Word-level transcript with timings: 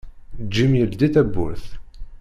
Jim 0.53 0.71
yeldi 0.79 1.07
tawwurt. 1.13 1.65